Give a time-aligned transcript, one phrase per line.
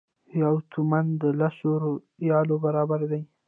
[0.41, 1.71] یو تومان د لسو
[2.21, 3.21] ریالو برابر دی.